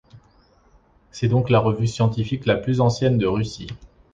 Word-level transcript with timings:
C'est 1.11 1.27
donc 1.27 1.51
la 1.51 1.59
revue 1.59 1.85
scientifique 1.85 2.47
la 2.47 2.55
plus 2.55 2.81
ancienne 2.81 3.19
de 3.19 3.27
Russie. 3.27 3.67